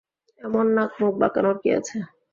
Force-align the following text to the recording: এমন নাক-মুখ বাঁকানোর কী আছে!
এমন 0.41 0.65
নাক-মুখ 0.75 1.13
বাঁকানোর 1.21 1.55
কী 1.61 1.69
আছে! 1.77 1.97